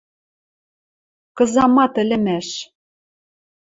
[1.37, 2.49] —Кызамат ӹлӹмӓш!..